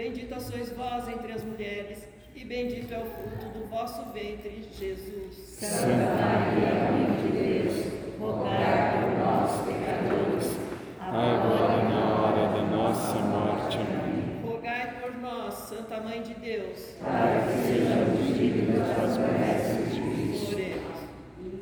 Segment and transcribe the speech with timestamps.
[0.00, 5.36] Bendita sois vós entre as mulheres, e bendito é o fruto do vosso ventre, Jesus.
[5.36, 7.84] Santa Maria, Mãe de Deus,
[8.18, 10.56] rogai por nós, pecadores,
[10.98, 13.76] Agora e na hora da nossa morte.
[13.76, 14.40] Amém.
[14.42, 16.78] Rogai por nós, Santa Mãe de Deus.
[17.02, 20.54] para que sejamos dignos das promessas de Cristo.
[20.54, 20.96] Oremos.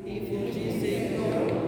[0.05, 1.59] Infundi, Senhor,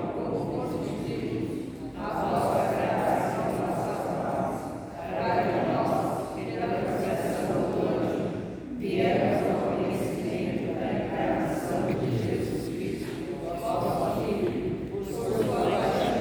[8.79, 16.11] Viemos ao conhecimento da encarnação de Jesus Cristo, vosso Filho, por sua morte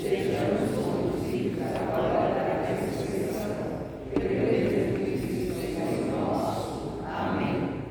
[0.00, 3.52] sejamos conduzidos à glória da ressurreição.
[4.12, 7.00] Pelo mesmo Cristo, Senhor nosso.
[7.06, 7.84] Amém.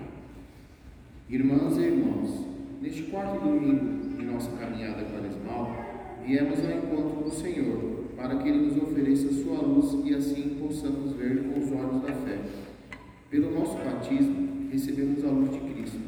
[1.32, 2.44] Irmãs e irmãos,
[2.82, 5.76] neste quarto domingo de nossa caminhada quaresmal,
[6.26, 11.14] viemos ao encontro do Senhor, para que Ele nos ofereça sua luz e assim possamos
[11.14, 12.40] ver com os olhos da fé.
[13.30, 16.00] Pelo nosso batismo, recebemos a luz de Cristo.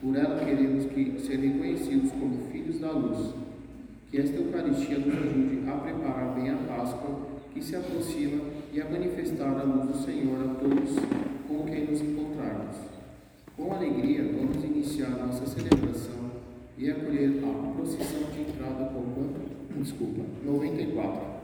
[0.00, 3.34] Por ela queremos que ser reconhecidos como filhos da luz.
[4.10, 7.20] Que esta Eucaristia nos ajude a preparar bem a Páscoa
[7.52, 10.94] que se aproxima e a manifestar a luz do Senhor a todos
[11.46, 12.93] com quem nos encontrarmos.
[13.56, 16.30] Com alegria, vamos iniciar nossa celebração
[16.76, 21.34] e acolher a procissão de entrada com o desculpa, 94.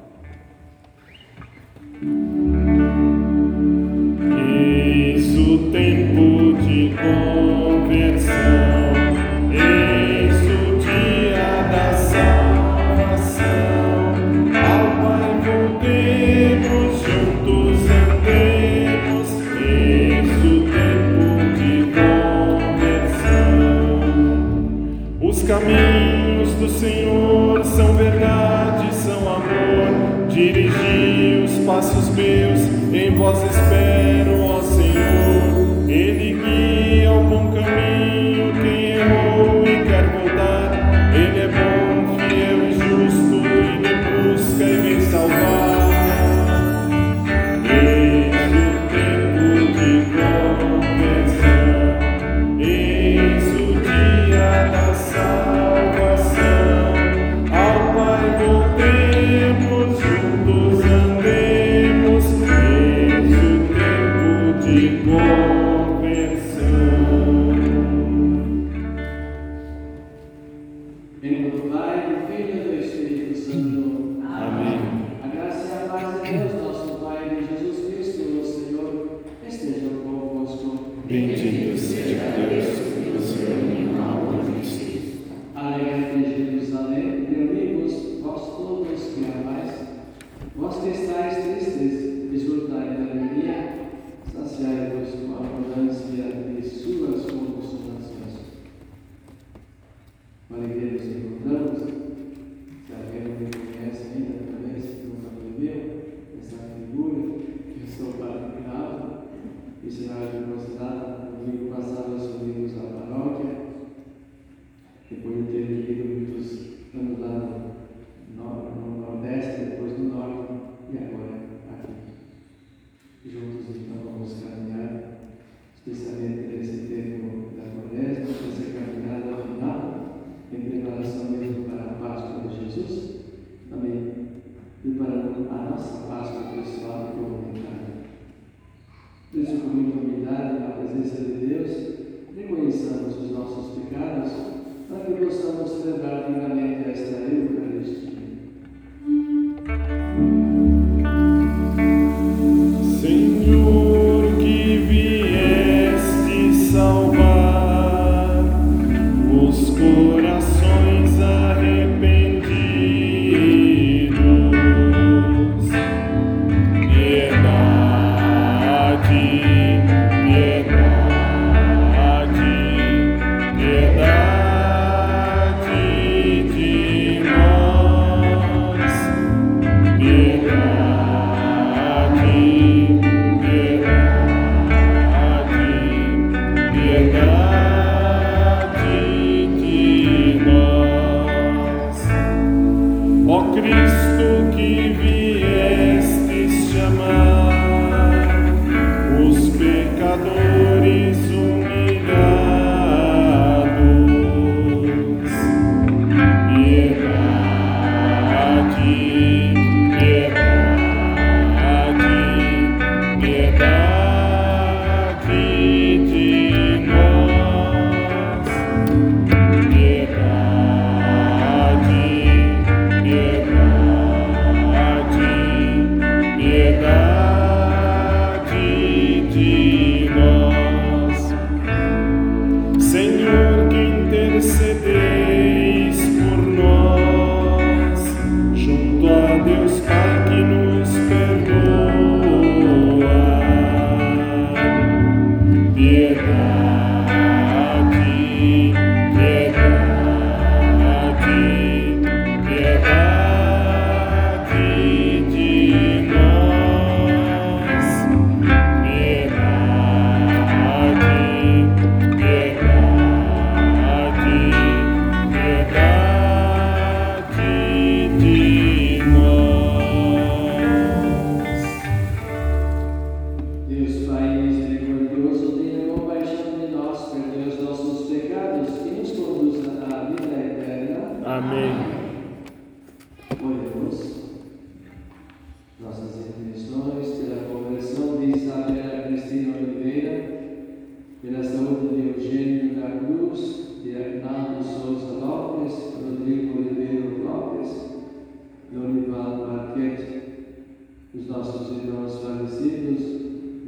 [301.31, 303.21] nossos irmãos falecidos,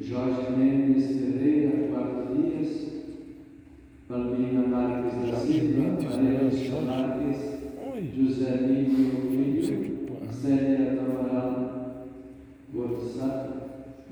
[0.08, 2.88] Jorge Mendes Ferreira, Quatro Dias,
[4.08, 7.38] Palmina Marques da Silva, Maria Marques,
[8.16, 12.08] José Lívio Filho, Célia Tamaral
[12.72, 13.52] Borsato,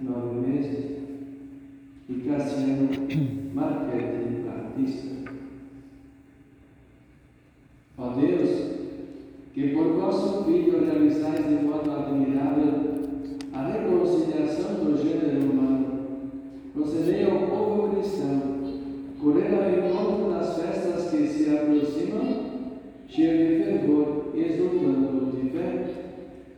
[0.00, 0.98] nove meses,
[2.08, 2.88] e Cassiano
[3.52, 5.32] Marquete Artista.
[7.98, 8.70] Ó Deus,
[9.52, 12.89] que por vosso Filho realizais de modo admirável
[13.52, 16.00] a reconciliação do gênero humano.
[16.74, 18.60] Concedei ao povo cristão
[19.20, 22.70] correr ao encontro das festas que se aproximam,
[23.06, 25.84] cheio de fervor e exultando de fé.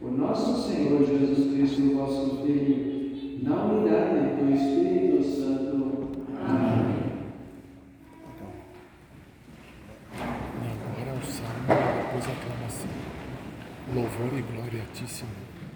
[0.01, 6.09] O nosso Senhor Jesus Cristo, vosso Filho, na unidade do Espírito Santo.
[6.47, 7.03] Amém.
[13.95, 15.72] Louvor e glória a ti, Senhor.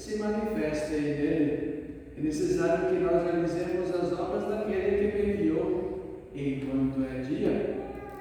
[0.00, 1.80] Se manifestem nele.
[2.16, 7.76] É necessário que nós realizemos as obras daquele que me enviou enquanto é dia.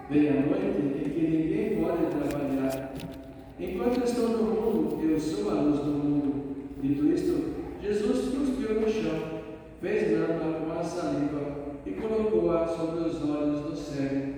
[0.10, 2.94] Vem a noite em que ninguém pode trabalhar.
[3.58, 6.56] Enquanto estou no mundo, eu sou a luz do mundo.
[6.82, 9.42] Dito isto, Jesus cuspiu no chão,
[9.82, 14.34] fez lama com a saliva e colocou-a sobre os olhos do cego.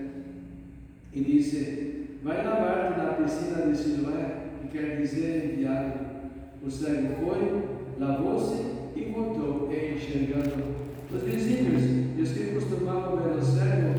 [1.12, 6.11] E disse: Vai lavar-te na piscina de Siloé, que quer dizer enviado.
[6.64, 7.64] O cego foi,
[8.00, 8.62] lavou-se
[8.96, 10.82] e voltou, enxergando.
[11.12, 11.82] Os vizinhos
[12.16, 13.96] e os que costumavam ver o cego,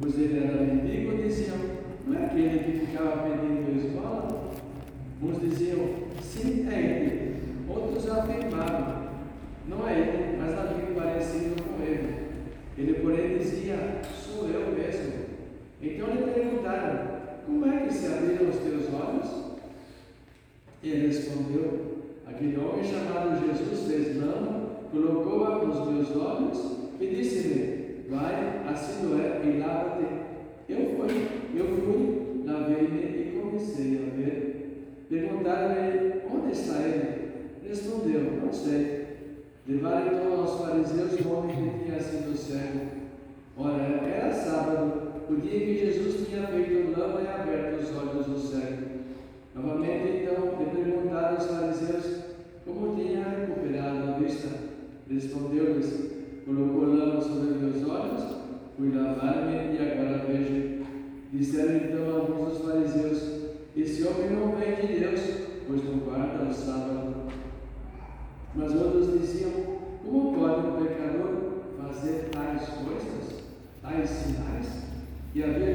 [0.00, 1.58] pois ele era mendigo, diziam:
[2.06, 4.50] Não é aquele que ficava pedindo esmola?
[5.22, 5.90] Uns diziam:
[6.22, 7.36] Sim, é ele.
[7.68, 9.10] Outros afirmavam:
[9.68, 12.30] Não é ele, mas alguém parecido com ele.
[12.78, 15.26] Ele, porém, dizia: Sou eu mesmo.
[15.82, 19.50] Então lhe perguntaram: Como é que se abriram os teus olhos?
[20.82, 21.89] Ele respondeu:
[22.40, 29.42] Aquele homem chamado Jesus fez lama, colocou-a nos meus olhos e disse-me: Vai a Siloé
[29.44, 30.06] e lava-te.
[30.66, 35.04] Eu fui, eu fui, lavei-me e comecei a ver.
[35.10, 37.28] Perguntaram-lhe: Onde está ele?
[37.68, 39.06] Respondeu: Não sei.
[39.68, 42.86] Levaram então aos fariseus o homem que tinha sido cego.
[43.58, 48.38] Ora, era sábado, o dia que Jesus tinha feito lama e aberto os olhos do
[48.38, 48.88] cego.
[49.54, 52.19] Novamente, então, lhe perguntaram os fariseus
[52.72, 54.48] como tinha recuperado a vista.
[55.08, 56.10] Respondeu-lhes:
[56.44, 58.36] Colocou lama sobre meus olhos,
[58.76, 60.84] fui lavar-me e agora vejo.
[61.32, 63.22] Disseram então alguns dos fariseus:
[63.76, 65.20] Esse homem não vem de Deus,
[65.66, 67.14] pois não guarda o sábado.
[68.54, 69.50] Mas outros diziam:
[70.04, 73.42] Como pode um pecador fazer tais coisas,
[73.82, 74.90] tais sinais?
[75.34, 75.74] E havia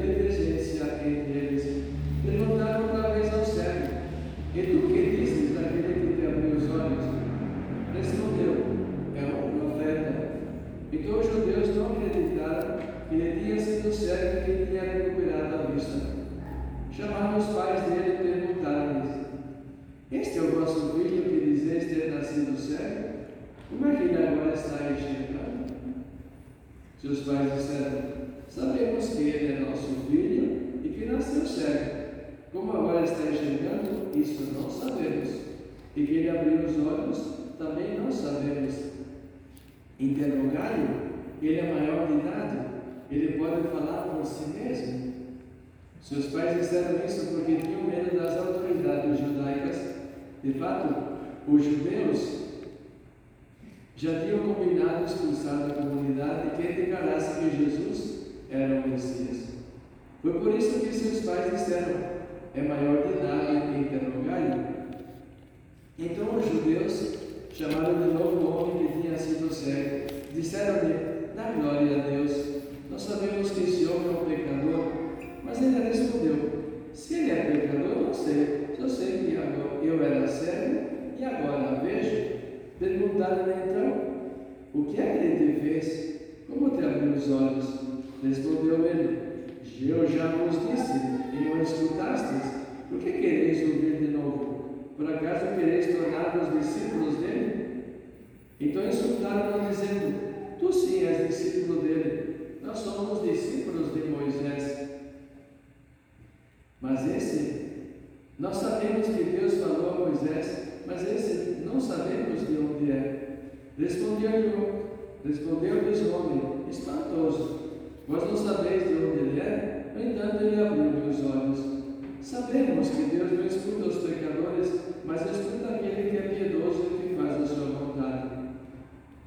[113.78, 114.86] Respondeu-lhe
[115.26, 117.60] respondeu-lhes o homem, espantoso.
[118.08, 119.92] Vós não sabeis de onde ele é?
[119.94, 121.76] No entanto, ele abriu os olhos.
[122.22, 124.72] Sabemos que Deus não escuta os pecadores,
[125.04, 128.28] mas escuta aquele que é piedoso e que faz a sua vontade.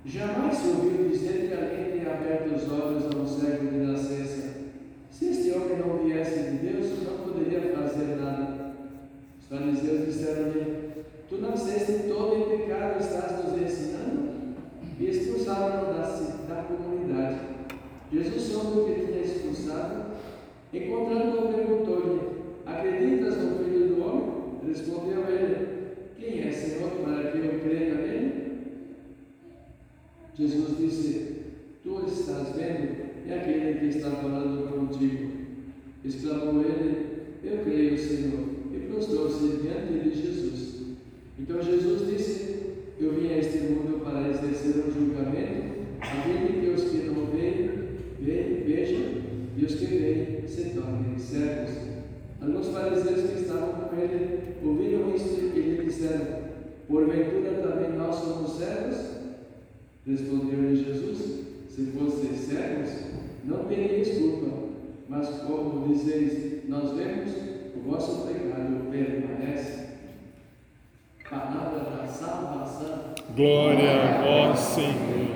[0.05, 4.49] Jamais ouviu dizer que alguém tenha aberto os olhos a um cego de nascença.
[5.12, 8.73] Se este homem não viesse de Deus, não poderia fazer nada.
[9.39, 14.28] Os fariseus disseram-lhe: Tu nasceste todo em pecado, estás nos ensinando?
[14.99, 17.39] E expulsaram-no da, da comunidade.
[18.12, 20.09] Jesus soube que tinha expulsado
[20.71, 22.19] Encontrando-o, perguntou-lhe:
[22.65, 24.67] Acreditas no Filho do Homem?
[24.67, 25.67] Respondeu ele:
[26.15, 28.59] Quem é, Senhor, para que eu creia nele?
[30.38, 31.38] Jesus disse:
[31.83, 35.31] Tu estás vendo, é aquele que está falando contigo.
[36.05, 40.83] Exclamou ele: Eu creio, Senhor, e prostrou-se diante de Jesus.
[41.39, 42.48] Então Jesus disse:
[42.99, 46.97] Eu vim a este mundo para exercer um julgamento, a fim de que os que
[46.97, 47.69] não veem,
[48.19, 49.21] vejam,
[49.55, 51.77] e os que veem se tornem cegos.
[52.41, 56.25] Alguns fariseus que estavam com ele ouviram isto e lhe disseram:
[56.89, 58.97] Porventura também nós somos cegos?
[60.05, 62.89] Respondeu-lhe Jesus: Se fosseis cegos,
[63.45, 64.59] não teríeis culpa.
[65.07, 67.31] Mas como dizeis, nós vemos,
[67.75, 69.78] o vosso pecado permanece.
[71.29, 73.13] Palavra da salvação.
[73.35, 75.29] Glória a vós, Senhor.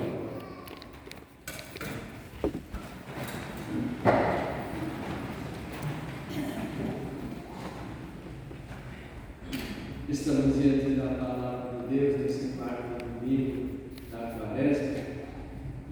[10.08, 13.78] Estamos diante da palavra de Deus nesse quarto domingo
[14.10, 15.04] da quaresma.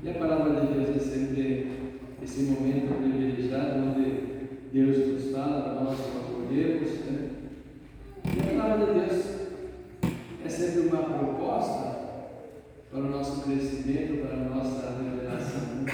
[0.02, 4.22] E a palavra de Deus é sempre esse momento privilegiado onde
[4.72, 6.90] Deus nos fala, nós acolhemos.
[7.06, 7.30] Né?
[8.24, 9.32] E a palavra de Deus
[10.44, 11.98] é sempre uma proposta
[12.90, 15.84] para o nosso crescimento, para a nossa revelação.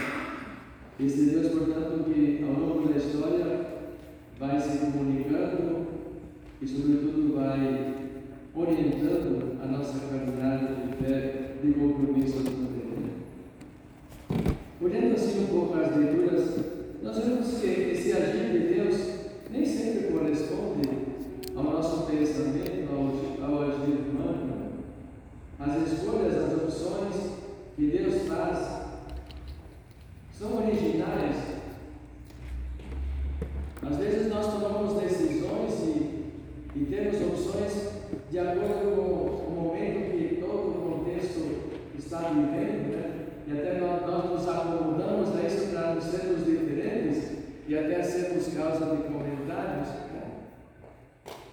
[1.00, 3.66] Esse Deus, portanto, que ao longo da história
[4.37, 5.87] vai se comunicando
[6.61, 7.94] e, sobretudo, vai
[8.52, 13.12] orientando a nossa caminhada de fé, de compromisso com Ele.
[14.80, 16.56] Olhando assim um pouco as leituras,
[17.00, 18.96] nós vemos que esse agir de Deus
[19.52, 20.88] nem sempre corresponde
[21.54, 24.72] ao nosso pensamento, ao, ao agir humano.
[25.61, 27.14] As escolhas, as opções
[27.76, 28.77] que Deus faz
[30.38, 31.37] são originais.
[33.83, 36.33] Às vezes nós tomamos decisões e,
[36.77, 37.88] e temos opções
[38.31, 43.27] de acordo com o momento que todo o contexto está vivendo, né?
[43.48, 47.33] e até nós, nós nos acomodamos a isso para nos sermos diferentes
[47.66, 49.88] e até sermos causa de comentários.
[49.88, 50.22] Né?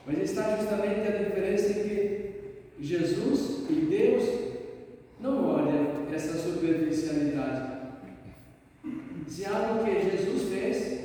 [0.06, 2.36] Mas está justamente a diferença que
[2.80, 4.30] Jesus e Deus
[5.20, 7.76] não olham essa superficialidade.
[9.28, 11.00] Se algo que Jesus fez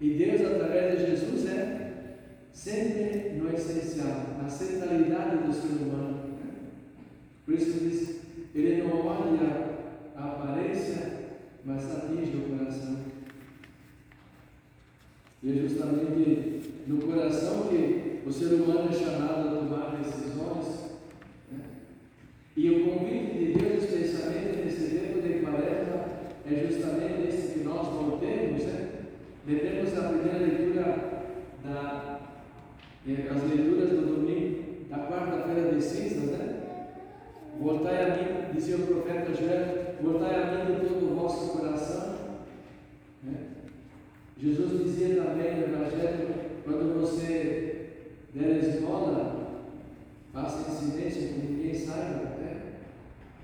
[0.00, 1.92] e Deus através de Jesus é
[2.62, 6.34] sempre no essencial, na centralidade do ser humano.
[7.46, 8.20] Por isso diz,
[8.54, 9.78] ele não olha
[10.14, 12.98] a aparência, mas atinge o coração.
[15.42, 20.98] E é justamente no coração que o ser humano é chamado a tomar decisões.
[21.50, 21.60] Né?
[22.58, 26.04] E o convite de Deus, especialmente nesse tempo de quaresma,
[26.44, 28.88] é justamente esse que nós voltemos, né?
[29.46, 31.24] Devemos a primeira leitura
[31.64, 32.09] da
[33.06, 36.60] as leituras do domingo, da quarta-feira de cinzas, né?
[37.58, 42.14] Voltai a mim, dizia o profeta Joel, voltai a mim de todo o vosso coração.
[43.22, 43.34] Né?
[44.36, 46.28] Jesus dizia também no Evangelho,
[46.64, 47.90] quando você
[48.34, 49.64] der esmola,
[50.32, 52.36] faça em silêncio, que ninguém saiba.
[52.38, 52.60] Né?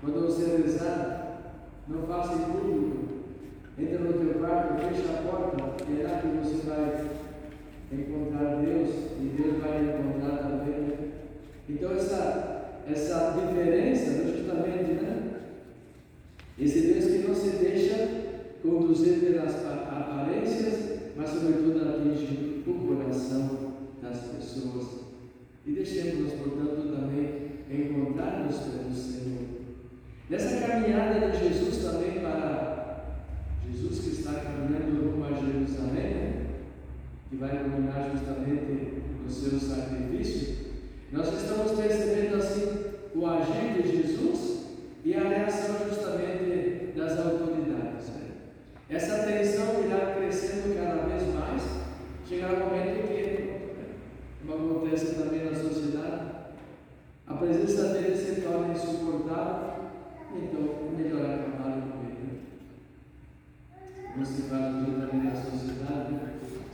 [0.01, 1.53] Quando você rezar,
[1.87, 3.07] não faça em público.
[3.79, 7.16] Entra no teu quarto, fecha a porta, e é lá que você vai
[7.91, 10.97] encontrar Deus e Deus vai encontrar também.
[11.69, 15.33] Então essa, essa diferença justamente, né?
[16.59, 18.07] Esse Deus que não se deixa
[18.61, 25.07] conduzir pelas aparências, mas sobretudo atinge o coração das pessoas.
[25.65, 29.47] E deixemos-nos, portanto, também encontrar-nos pelo Senhor.
[30.29, 33.05] Nessa caminhada de Jesus também para
[33.69, 36.26] Jesus que está caminhando rumo a Jerusalém,
[37.29, 40.67] que vai culminar justamente no seu sacrifício,
[41.11, 44.65] nós estamos percebendo assim o agir de Jesus
[45.03, 48.07] e a reação justamente das autoridades.
[48.09, 48.31] Né?
[48.89, 51.63] Essa tensão irá crescendo cada vez mais,
[52.27, 56.27] chegará um momento que, como acontece também na sociedade,
[57.25, 59.85] a presença dele se torna insuportável,
[60.35, 62.41] então melhor acabar com ele.
[64.13, 66.26] Como se faz também na sociedade, né?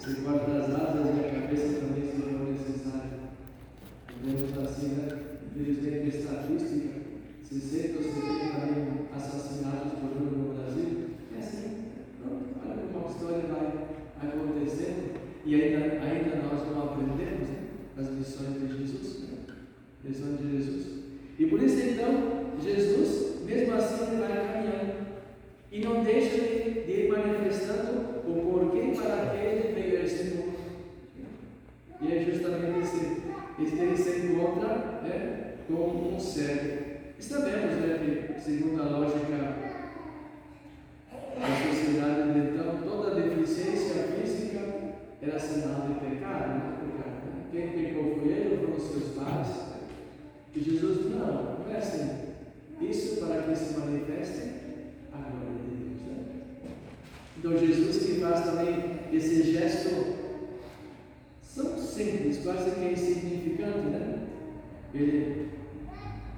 [0.03, 3.23] Se corta as asas e a cabeça também se for necessário.
[4.07, 5.07] Podemos assim, né?
[5.55, 6.99] Infelizmente, estatística,
[7.41, 11.09] 60 ou 70 mil assassinados por ano no Brasil.
[11.33, 11.85] É assim,
[12.21, 17.67] pronto, olha como a história vai acontecendo e ainda, ainda nós não aprendemos né?
[17.97, 19.21] as lições de Jesus.
[19.21, 19.55] Né?
[20.03, 21.03] Lições de Jesus.
[21.39, 25.03] E por isso, então, Jesus, mesmo assim, ele vai caminhando
[25.71, 29.92] e não deixa de, de ir manifestando o porquê para que ele veio
[36.13, 36.83] um cego.
[37.17, 39.55] E sabemos né, que, segundo a lógica
[41.39, 44.59] da sociedade de então, toda deficiência física
[45.21, 46.49] era sinal de pecado.
[46.49, 46.73] Né?
[47.51, 49.47] Quem pecou foi ele ou foram seus pais?
[50.55, 52.23] E Jesus não, não é assim.
[52.81, 54.51] Isso para que se manifeste
[55.11, 56.01] a glória de Deus.
[56.01, 56.71] Né?
[57.37, 60.12] Então Jesus que faz também esse gesto
[61.93, 64.27] simples, quase que insignificante, né?
[64.93, 65.49] Ele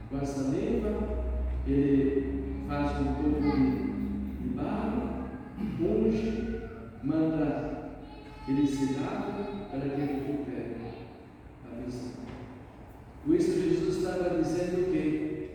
[0.10, 1.26] com a saliva,
[1.68, 5.26] ele faz um pouco de, barro,
[5.80, 6.60] unge,
[7.04, 7.76] manda
[9.02, 10.76] lava para que ele recupere
[11.66, 12.12] a visão.
[13.28, 15.50] Isso Jesus estava dizendo que,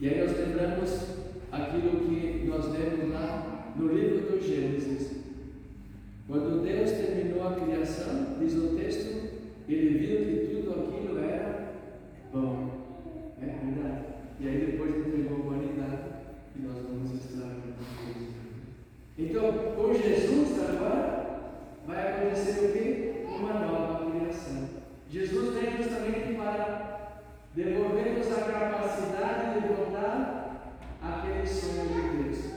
[0.00, 1.06] e aí nós lembramos
[1.50, 5.11] aquilo que nós lemos lá no livro do Gênesis,
[6.32, 9.32] quando Deus terminou a criação, diz o texto,
[9.68, 11.74] ele viu que tudo aquilo era
[12.32, 12.70] bom.
[13.38, 14.04] É verdade.
[14.40, 16.02] E aí depois entregou a humanidade
[16.56, 17.54] e nós vamos estar
[19.18, 21.40] Então, com Jesus agora
[21.86, 23.26] vai acontecer o quê?
[23.26, 24.70] Uma nova criação.
[25.10, 27.20] Jesus vem justamente para
[27.54, 32.52] devolver-nos a capacidade de voltar àquele sonho de Deus.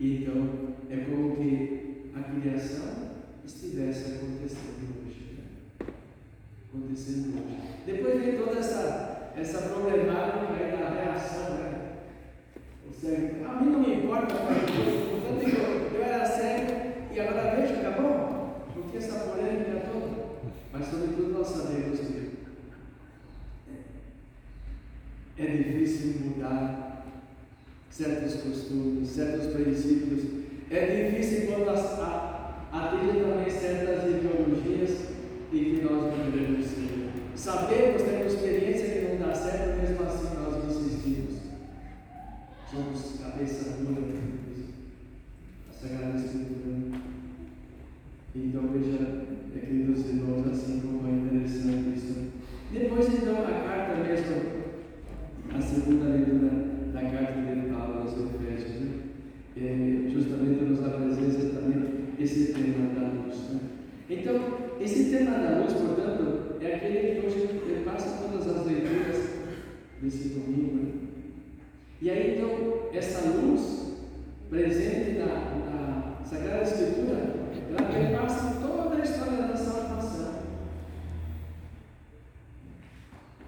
[0.00, 3.08] Então, é como que a criação
[3.44, 5.36] estivesse acontecendo hoje.
[5.36, 5.86] Né?
[6.68, 7.58] Acontecendo hoje.
[7.84, 11.68] Depois vem toda essa, essa problemática aí da reação, né?
[13.00, 18.66] Segue, a mim não me importa fazer eu, eu era cego e agora vejo, acabou?
[18.74, 20.50] Porque essa polêmica toda.
[20.72, 22.38] Mas sobretudo nós sabemos que
[25.36, 27.06] é difícil mudar
[27.88, 30.37] certos costumes, certos princípios.
[30.70, 35.08] É difícil quando atingem também certas ideologias
[35.50, 36.66] e que nós não devemos.
[37.34, 41.36] Sabemos, temos experiência que não dá certo, mesmo assim nós insistimos.
[42.70, 44.02] Somos cabeça dura,
[45.70, 47.00] a Sagrada Escritura.
[48.36, 52.30] Então veja, queridos irmãos, assim como é interessante isso.
[52.70, 54.58] Depois então a carta mesmo,
[55.54, 56.50] a segunda leitura
[56.92, 58.98] da carta de Paulo aos Efésios, né?
[59.56, 63.36] é, justamente nos apresenta também esse tema da luz.
[63.50, 63.60] Né?
[64.10, 69.16] Então, esse tema da luz, portanto, é aquele que hoje passa todas as leituras
[70.00, 70.76] desse domingo.
[70.76, 70.92] Né?
[72.00, 73.96] E aí, então, essa luz
[74.50, 77.34] presente na, na Sagrada Escritura,
[77.68, 80.34] ela perpassa toda a história da salvação.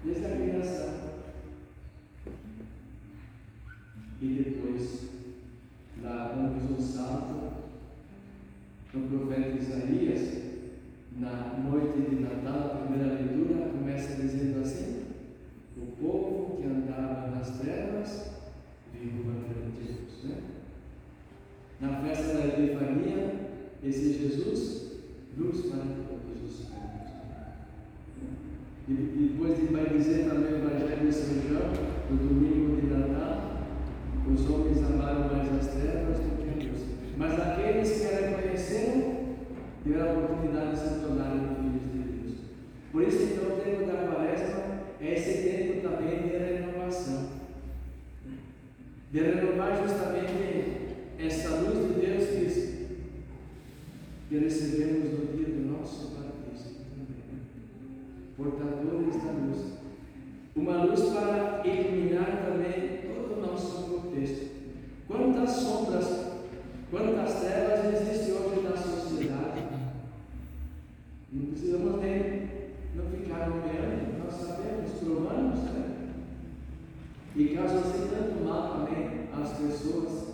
[0.03, 1.01] Desde a criação.
[4.21, 5.09] e depois
[6.03, 7.51] lá damos um salto
[8.93, 10.41] no profeta Isaías,
[11.17, 15.05] na noite de Natal, a primeira leitura, começa dizendo assim:
[15.77, 18.31] O povo que andava nas trevas
[18.93, 20.23] viu uma grande luz.
[20.23, 20.37] Né?
[21.79, 23.49] Na festa da Epifania,
[23.83, 24.91] esse Jesus,
[25.35, 27.11] luz para todos os povos.
[28.87, 31.71] E depois ele vai dizer também o Evangelho de São João,
[32.09, 33.51] no domingo de Natal,
[34.27, 36.81] os homens amaram mais as trevas do que a luz.
[37.17, 39.25] Mas aqueles que a reconheceram
[39.83, 42.37] tiveram a oportunidade de se tornarem filhos de Deus.
[42.91, 44.63] Por isso, então, o tempo da quaresma
[45.01, 47.29] é esse tempo também de renovação.
[49.11, 52.41] De renovar justamente essa luz de Deus que,
[54.31, 57.41] que recebemos no dia do nosso batismo também.
[58.37, 59.73] Portadores da luz.
[60.55, 64.51] Uma luz para iluminar também todo o nosso contexto.
[65.05, 66.27] Quantas sombras,
[66.89, 69.63] quantas trevas existem hoje na sociedade?
[71.33, 72.49] Não precisamos nem
[72.95, 76.13] não ficar nomeando, nós sabemos, provamos, né?
[77.35, 80.31] E causam assim tanto mal também às pessoas.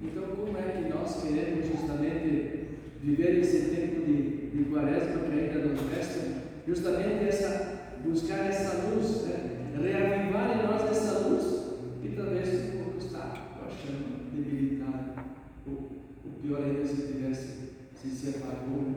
[0.00, 2.66] Então, como é que nós queremos justamente
[3.06, 6.42] viver esse tempo de, de quaresma que ainda nos resta?
[6.66, 9.72] Justamente essa buscar essa luz, né?
[9.80, 13.32] reavivar em nós essa luz que talvez um pouco está,
[13.64, 15.24] achando, debilitada.
[15.66, 17.56] O, o pior ainda se tivesse
[17.94, 18.94] se separou, né?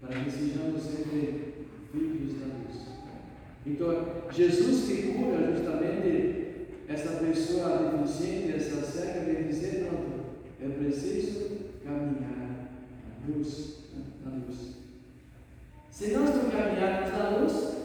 [0.00, 2.86] para que sejamos sempre filhos da luz.
[3.64, 10.22] Então, Jesus que cura justamente essa pessoa deficiente, essa cega, vem dizer: pronto,
[10.60, 11.50] é preciso
[11.84, 12.31] caminhar
[13.28, 14.04] luz, né?
[14.24, 14.76] na luz.
[15.90, 17.76] Se nós não caminharmos na luz,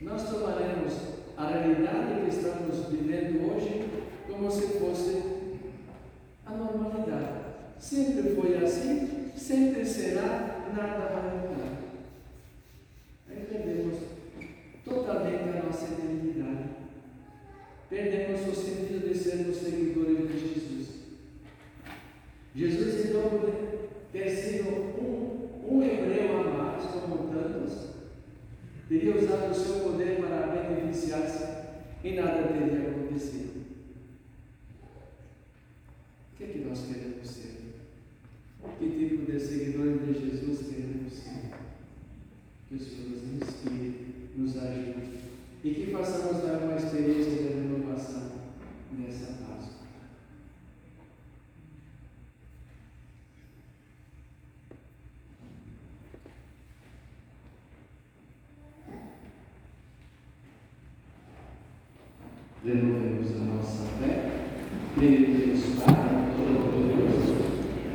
[0.00, 0.92] nós tomaremos
[1.36, 3.90] a realidade que estamos vivendo hoje
[4.26, 5.22] como se fosse
[6.46, 7.40] a normalidade.
[7.78, 11.78] Sempre foi assim, sempre será, nada vai mudar.
[13.28, 13.98] Aí perdemos
[14.84, 16.70] totalmente a nossa identidade.
[17.88, 20.79] Perdemos o sentido de sermos seguidores de Jesus.
[22.52, 23.50] É por
[24.12, 27.90] ter sido um, um hebreu a mais, como tantos,
[28.88, 31.44] teria usado o seu poder para beneficiar-se
[32.02, 33.66] e nada teria acontecido.
[36.32, 37.60] O que é que nós queremos ser?
[38.78, 41.50] Que tipo de seguidores de Jesus queremos ser?
[42.68, 45.20] Que o Senhor nos inspire, nos ajude
[45.62, 48.32] e que façamos dar uma experiência de renovação
[48.98, 49.79] nessa Páscoa.
[62.70, 64.12] Renovemos a nossa fé,
[64.94, 65.96] creio em Deus Pai,
[66.36, 67.34] Todo-Poderoso,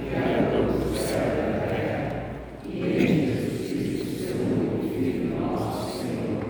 [0.10, 2.10] Criador do céu e da terra,
[2.66, 6.44] e em Jesus Cristo, seu único Filho, nosso Senhor,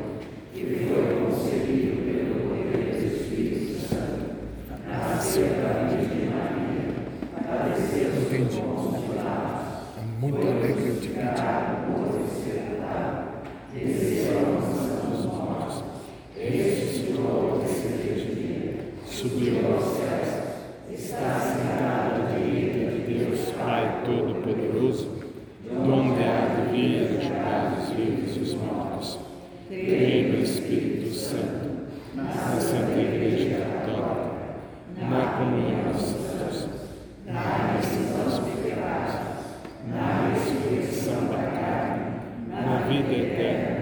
[0.55, 4.23] que foi concebido pelo poder do Espírito Santo,
[4.89, 6.85] nasceu da Virgem Maria,
[7.45, 8.59] padeceu Entendi.
[9.97, 11.65] É muito alegre eu te pedir.
[13.75, 15.77] desceu aos nossos mortos,
[16.35, 18.73] ressuscitou ao terceiro dia,
[19.05, 20.29] subiu aos céus,
[20.91, 25.07] está sentado à direita de Deus Pai Todo-Poderoso,
[25.71, 29.19] donde há de vir julgar os vivos e os mortos.
[29.69, 31.69] Creio no Espírito Santo,
[32.15, 34.35] na Santa Igreja Católica,
[35.09, 36.69] na comunhão dos santos,
[37.25, 39.15] na remissão dos pecados,
[39.89, 42.03] na ressurreição da carne,
[42.49, 43.75] na vida eterna.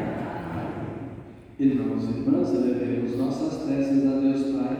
[1.59, 4.77] Irmãos e irmãs, elevemos nossas preces a Deus Pai,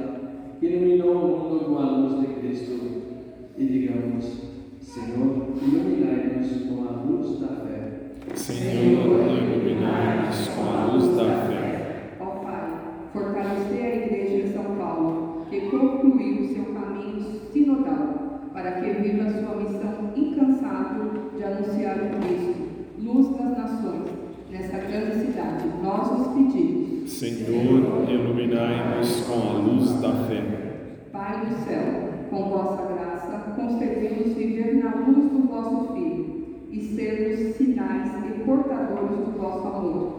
[0.60, 2.74] que iluminou o mundo com a luz de Cristo,
[3.58, 4.26] e digamos:
[4.82, 7.82] Senhor, iluminai-nos com a luz da fé.
[8.36, 12.16] Senhor, iluminai-nos com a luz da fé.
[12.20, 12.68] Ó Pai,
[13.14, 17.22] fortalecer a Igreja de São Paulo, que concluiu seu caminho
[17.54, 22.64] sinodal, para que viva sua missão incansável de anunciar o Cristo,
[23.00, 24.10] luz das nações,
[24.52, 25.64] nessa grande cidade.
[25.82, 27.12] Nós os pedimos.
[27.12, 30.42] Senhor, iluminai-nos com a luz da fé.
[31.12, 36.26] Pai do céu, com vossa graça, concedei-nos viver na luz do vosso Filho
[36.72, 38.40] e sermos sinais e
[39.64, 40.14] vosso amor,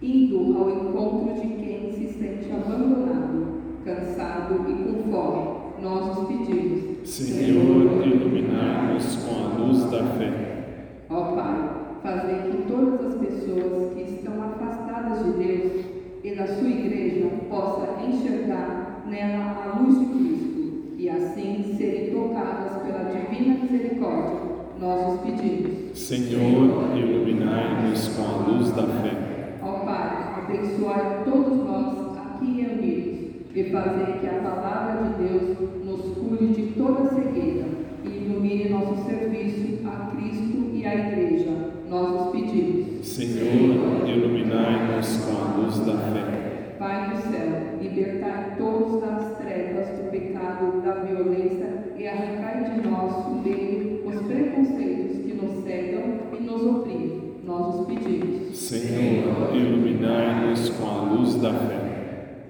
[0.00, 5.62] indo ao encontro de quem se sente abandonado, cansado e com fome.
[5.82, 7.08] Nós os pedimos.
[7.08, 11.04] Senhor, iluminai-nos com a luz da fé.
[11.10, 11.70] Ó Pai,
[12.02, 15.84] fazer que todas as pessoas que estão afastadas de Deus
[16.22, 22.80] e da sua igreja possam enxergar nela a luz de Cristo e assim serem tocadas
[22.82, 24.40] pela divina misericórdia.
[24.80, 25.81] Nós os pedimos.
[25.94, 29.58] Senhor, iluminai-nos com a luz da fé.
[29.62, 33.20] Ó Pai, abençoai todos nós aqui reunidos
[33.54, 37.66] e fazer que a palavra de Deus nos cure de toda cegueira
[38.04, 41.72] e ilumine nosso serviço a Cristo e à Igreja.
[41.90, 43.06] Nós os pedimos.
[43.06, 46.74] Senhor, iluminai-nos com a luz da fé.
[46.78, 53.42] Pai do céu, libertai todos das trevas do pecado, da violência e arrancai de nós
[53.44, 57.32] dele os preconceitos nos cegam e nos oprimem.
[57.44, 58.56] Nós os pedimos.
[58.56, 62.46] Senhor, iluminai-nos com a luz da fé.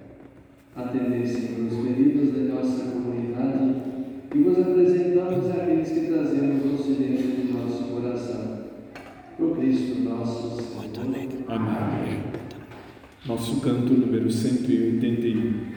[0.77, 3.75] Atendei, Senhor, os pedidos de nossa comunidade
[4.35, 8.59] e vos apresentamos aqueles que trazemos no silêncio de nosso coração.
[9.39, 10.73] Por Cristo nosso Senhor.
[11.49, 12.23] Amém.
[13.27, 15.72] Nosso canto número 181.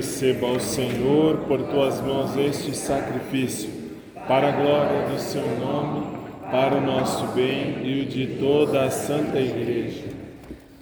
[0.00, 3.68] Receba o Senhor por tuas mãos este sacrifício,
[4.26, 6.16] para a glória do seu nome,
[6.50, 10.04] para o nosso bem e o de toda a Santa Igreja.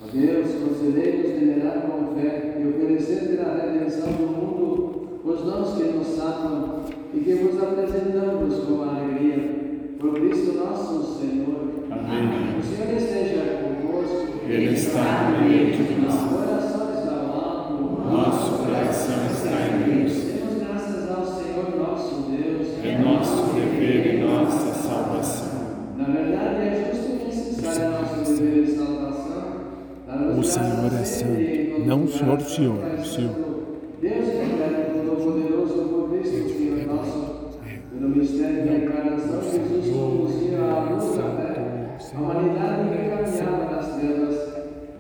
[0.01, 5.83] Ó Deus, concedei-nos venerar com fé e oferecer pela redenção do mundo os dons que
[5.83, 9.97] nos salvam e que vos apresentamos com alegria.
[9.99, 11.89] Por Cristo nosso Senhor.
[11.91, 12.57] Amém.
[12.57, 14.47] O Senhor esteja convosco.
[14.49, 16.68] Ele está no meio de nós.
[19.09, 20.05] Coração está em.
[20.05, 22.67] Demos graças ao Senhor nosso Deus.
[22.85, 25.49] É nosso dever e nossa salvação.
[25.97, 30.39] Na verdade, é justo e necessário nosso dever de salvação.
[30.39, 33.35] O Senhor é santo, e não o Senhor, Senhor, o Senhor.
[34.01, 37.59] Deus eterno, todo-poderoso, por Cristo, Senhor nosso,
[37.91, 41.55] pelo mistério da encarnação, Jesus conduziu à luz da fé,
[42.15, 44.37] a humanidade que caminhava nas trevas,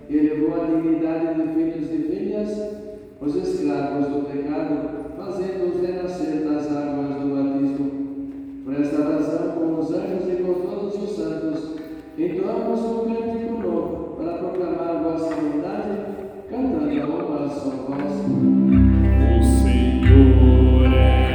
[0.09, 2.51] e elevou a dignidade de filhos e filhas,
[3.21, 7.89] os escravos do pecado, fazendo-os renascer das águas do batismo.
[8.65, 11.77] Por esta razão, com os anjos e com todos os santos,
[12.17, 15.99] entoamos um cântico novo para proclamar vossa vontade,
[16.49, 18.15] cantando a uma só voz.
[19.37, 21.28] O Senhor é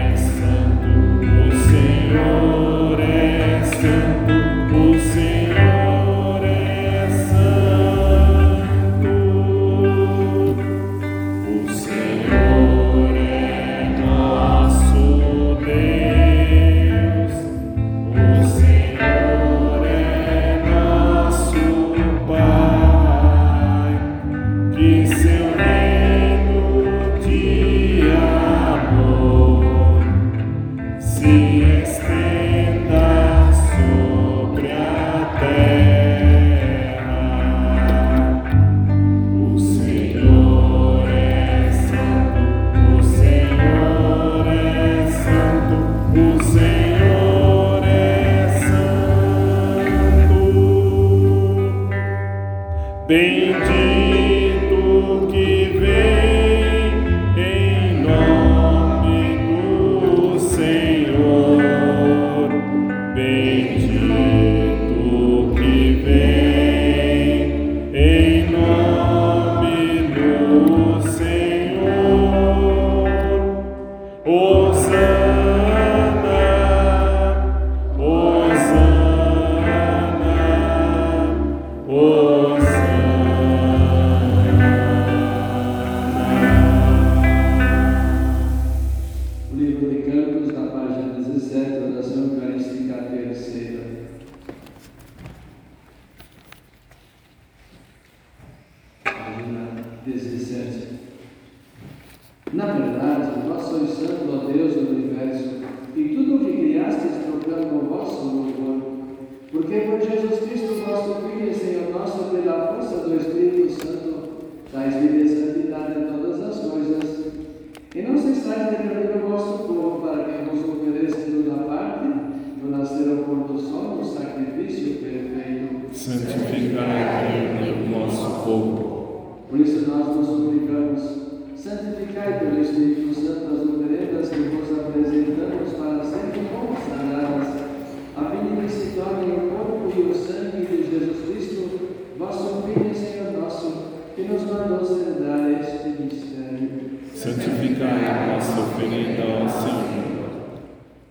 [147.74, 150.60] Santificai a nossa oferenda ao Senhor.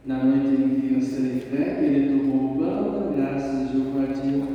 [0.06, 1.02] Na noite em que o
[1.36, 4.46] entregue, ele tomou o pão, deu graças e o partiu.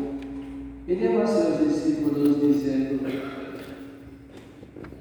[0.87, 2.99] E deu a seus discípulos, dizendo: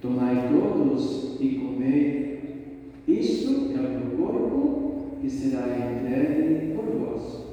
[0.02, 7.45] Tomai todos e comei, isto é o meu corpo que será entregue por vós.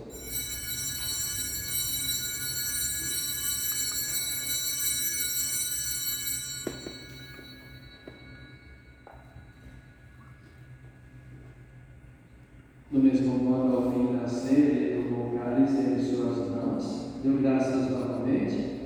[13.35, 18.81] Modo, ao fim da ceia, tomou o cálice em suas mãos, deu graças novamente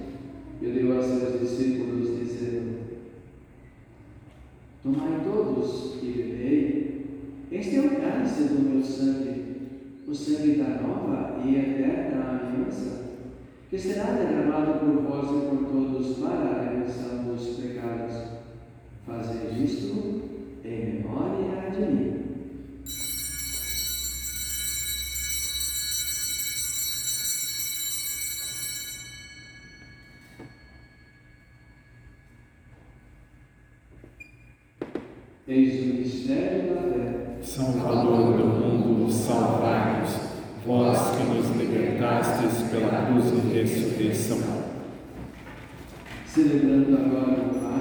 [0.61, 2.77] e deu a seus discípulos, dizendo:
[4.83, 7.05] Tomai todos e bebei,
[7.51, 9.45] este é o cálice do meu sangue,
[10.07, 13.05] o sangue da nova e eterna aliança,
[13.69, 18.37] que será derramado por vós e por todos para a remissão dos pecados.
[19.05, 20.21] Fazei isto
[20.63, 22.16] em memória de mim.
[35.49, 37.37] Eis o mistério da fé.
[37.41, 40.09] Salvador do mundo, salvai-nos,
[40.65, 44.39] vós que nos libertastes pela cruz e ressurreição.
[46.25, 47.79] Celebrando agora, Pai,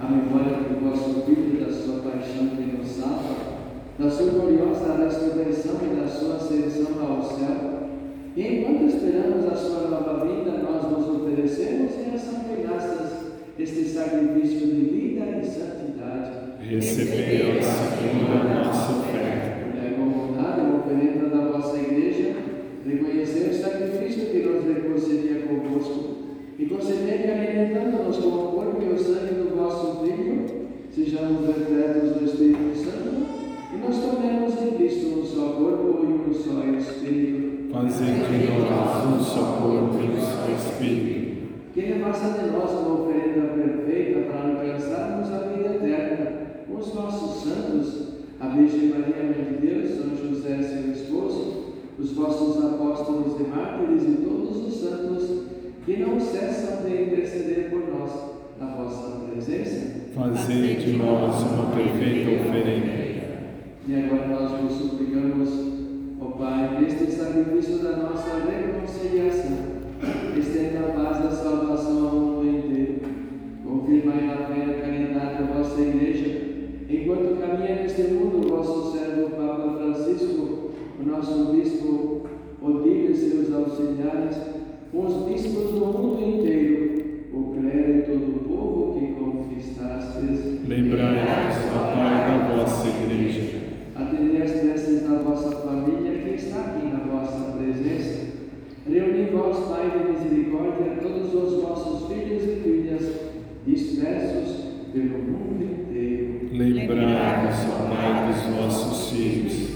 [0.00, 3.36] a memória do vosso Filho e da sua paixão que nos salva,
[3.98, 7.88] da sua gloriosa ressurreição e da sua ascensão ao céu,
[8.34, 13.12] e enquanto esperamos a sua nova vinda, nós nos oferecemos em ação de graças
[13.58, 16.41] este sacrifício de vida e santidade.
[16.68, 19.52] Recebei, a nossa oferta.
[19.84, 22.36] É com vontade a oferenda da vossa igreja,
[22.86, 26.16] reconhecer o sacrifício que nos reconcilia convosco
[26.58, 30.46] e conceder que, alimentando-nos com o corpo e o sangue do vosso Filho,
[30.94, 33.26] sejamos repletos do Espírito Santo
[33.74, 37.72] e nos tornemos em Cristo um só corpo e um só Espírito.
[37.72, 41.32] Fazei de nós um só corpo e um só Espírito.
[41.74, 45.51] Que repassa de nós uma oferenda perfeita para alcançarmos a
[46.82, 48.08] os nossos santos,
[48.40, 54.02] a Virgem Maria, Mãe de Deus, São José, seu esposo, os vossos apóstolos e mártires
[54.02, 55.28] e todos os santos
[55.86, 58.10] que não cessam de interceder por nós
[58.58, 59.92] na vossa presença.
[60.14, 63.02] Fazei de nós uma perfeita oferenda.
[63.86, 65.50] E agora nós vos suplicamos,
[66.20, 69.58] ó Pai, neste sacrifício da nossa reconciliação,
[70.36, 73.00] estenda a paz da salvação ao mundo inteiro.
[73.64, 76.41] Confirmai na fé e na caridade a vossa igreja,
[76.92, 82.26] enquanto caminha neste mundo o vosso servo Papa Francisco, o nosso bispo
[82.60, 84.36] Odílio e seus auxiliares,
[84.92, 90.68] os bispos do mundo inteiro, o clero e todo o povo que conquistastes.
[90.68, 93.62] Lembrai-vos, ó Pai, da vossa igreja.
[93.96, 98.32] Atendei as preces da vossa família que está aqui na vossa presença.
[98.86, 103.12] Reuni vós, Pai de misericórdia, todos os vossos filhos e filhas
[103.66, 106.48] dispersos pelo mundo inteiro.
[106.52, 109.70] Lembrai-vos, ó Pai, dos vossos filhos.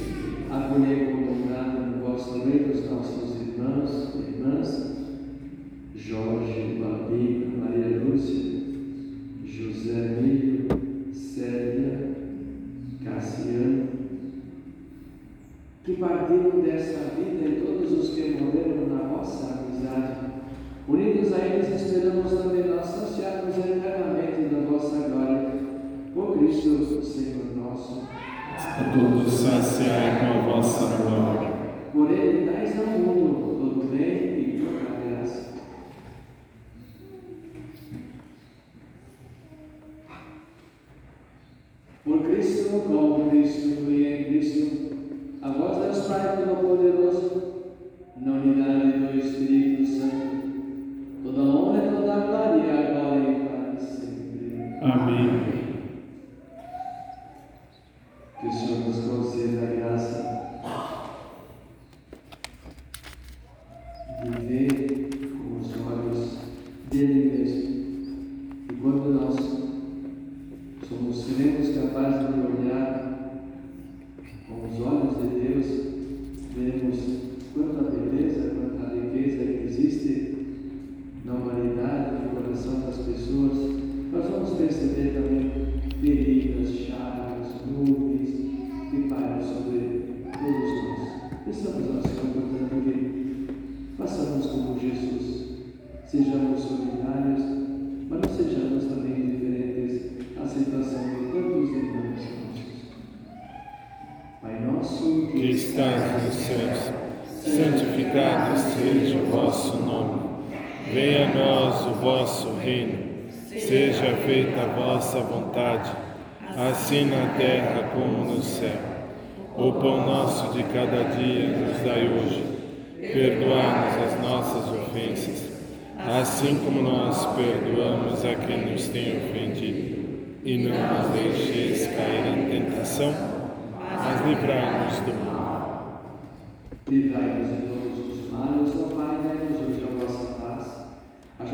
[0.50, 4.96] Acolhei com bondade no vosso reino os nossos irmãos e irmãs,
[5.94, 8.60] Jorge, Babi, Maria Lúcia,
[9.44, 10.68] José Emílio,
[11.12, 12.10] Célia,
[13.02, 13.88] Cassiano,
[15.82, 20.25] que partiram desta vida e todos os que morreram na vossa amizade.
[20.88, 25.50] Unidos a eles, esperamos também nós saciarmos eternamente da vossa glória.
[26.14, 28.02] Por Cristo, Senhor nosso.
[28.56, 31.50] A todos saciai com a vossa glória.
[31.92, 35.54] Por ele dais ao mundo todo bem e toda graça.
[42.04, 44.96] Por Cristo, com Cristo e em Cristo,
[45.42, 46.95] a voz Deus Pai Todo-Poderoso, na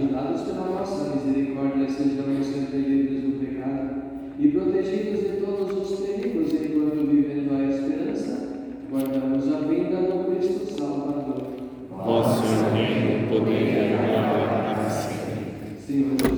[0.03, 4.03] Ajudados pela vossa misericórdia, sejamos sempre livres do pecado
[4.37, 8.49] e protegidos de todos os perigos, enquanto vivendo a esperança,
[8.91, 11.53] guardamos a vinda do Cristo Salvador.
[11.89, 12.43] Vosso
[12.75, 15.79] reino, poder e a glória para sempre.
[15.87, 16.32] Senhor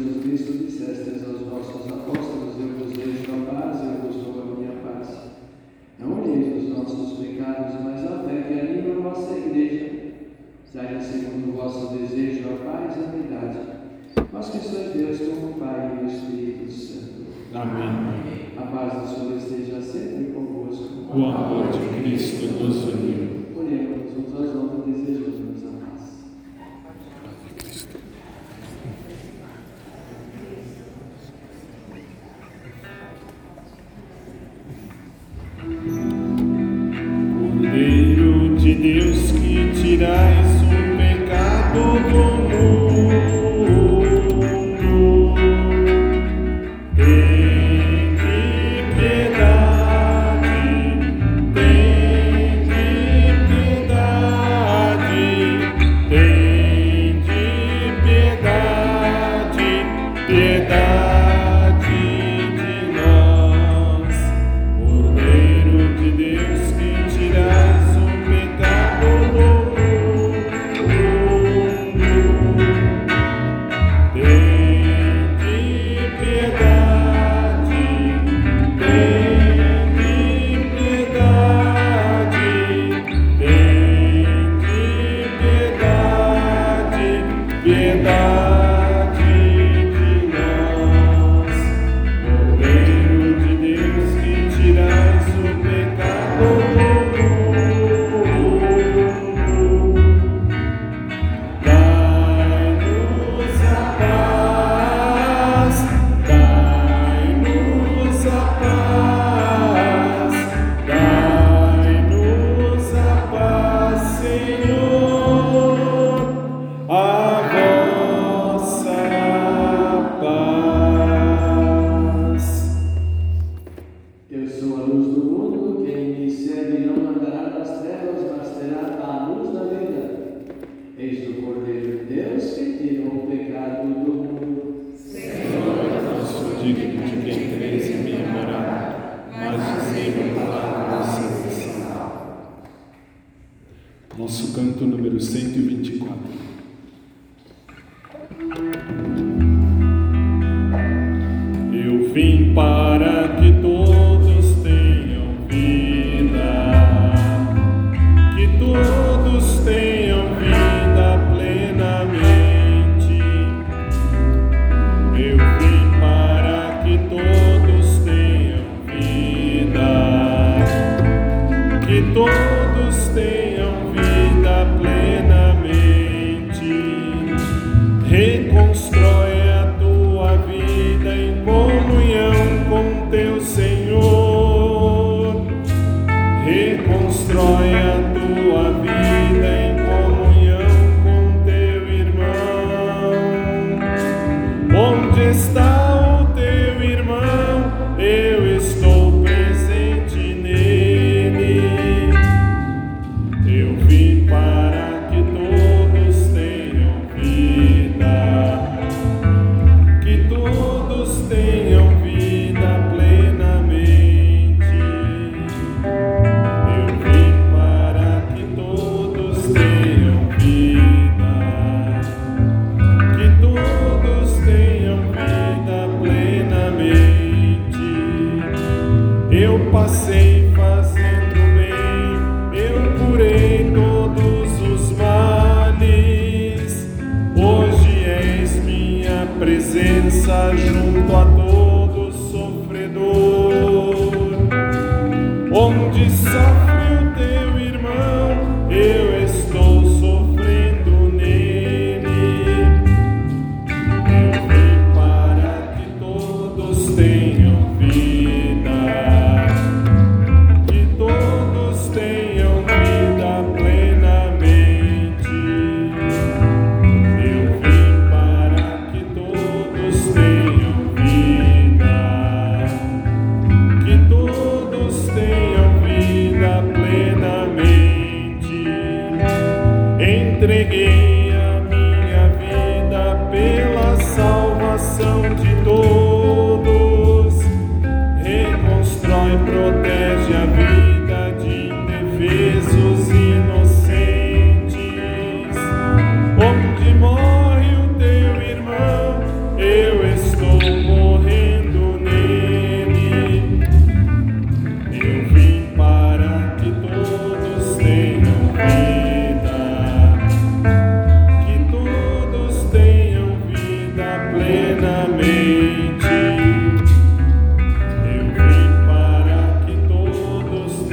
[19.94, 21.06] sempre convosco.
[21.14, 23.46] O amor de Cristo nos uniu.
[23.56, 24.86] Oremos uns aos outros
[25.38, 25.93] nos amar.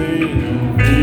[0.01, 1.00] see you.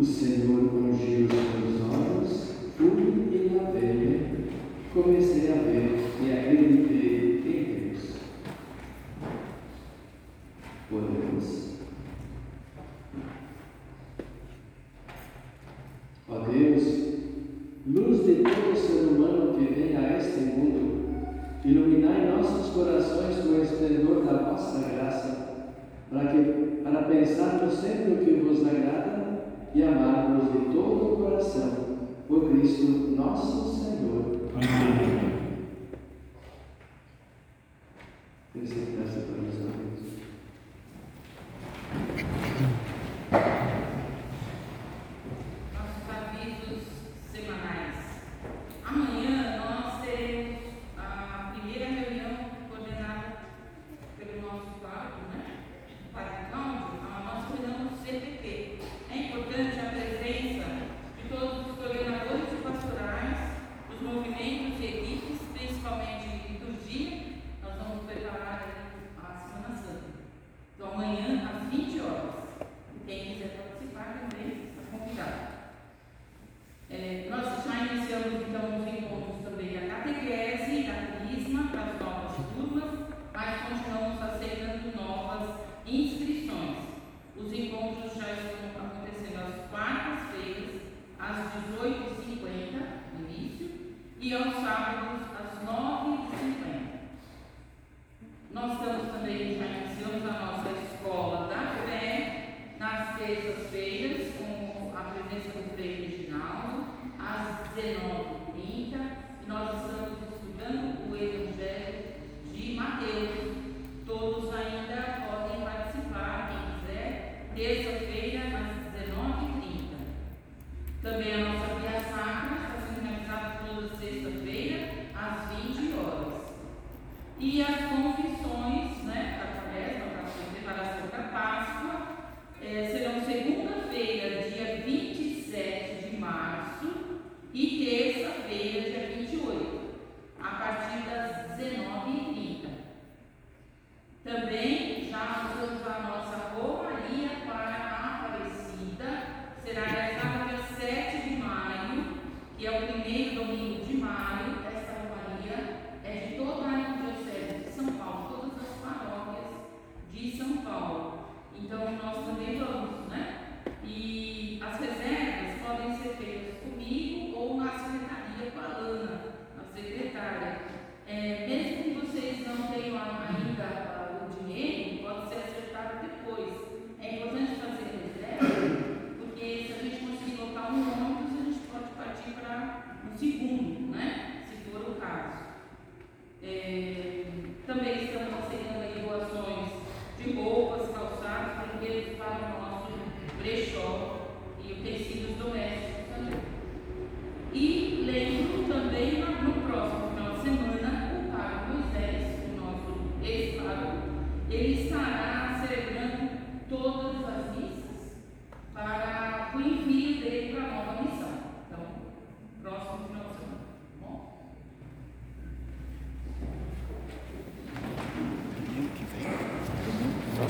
[0.00, 2.88] O Senhor ungiu os meus olhos, fui
[3.32, 4.48] e a ver,
[4.94, 6.89] comecei a ver e a acreditar.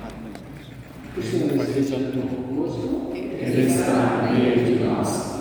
[3.41, 5.34] Ele está no meio de nós.